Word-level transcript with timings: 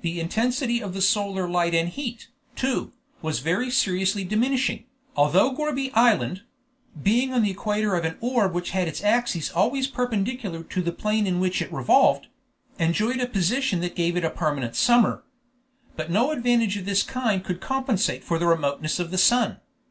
The 0.00 0.20
intensity 0.20 0.82
of 0.82 0.94
the 0.94 1.02
solar 1.02 1.46
light 1.46 1.74
and 1.74 1.90
heat, 1.90 2.28
too, 2.56 2.92
was 3.20 3.40
very 3.40 3.70
seriously 3.70 4.24
diminishing, 4.24 4.86
although 5.14 5.52
Gourbi 5.54 5.90
Island 5.92 6.44
(being 7.02 7.34
on 7.34 7.42
the 7.42 7.50
equator 7.50 7.94
of 7.94 8.06
an 8.06 8.16
orb 8.22 8.54
which 8.54 8.70
had 8.70 8.88
its 8.88 9.04
axes 9.04 9.50
always 9.50 9.86
perpendicular 9.86 10.62
to 10.62 10.80
the 10.80 10.92
plane 10.92 11.26
in 11.26 11.40
which 11.40 11.60
it 11.60 11.70
revolved) 11.70 12.28
enjoyed 12.78 13.20
a 13.20 13.26
position 13.26 13.80
that 13.80 13.94
gave 13.96 14.16
it 14.16 14.24
a 14.24 14.30
permanent 14.30 14.76
summer. 14.76 15.24
But 15.94 16.10
no 16.10 16.30
advantage 16.30 16.78
of 16.78 16.86
this 16.86 17.02
kind 17.02 17.44
could 17.44 17.60
compensate 17.60 18.24
for 18.24 18.38
the 18.38 18.46
remoteness 18.46 18.98
of 18.98 19.10
the 19.10 19.18
sun. 19.18 19.60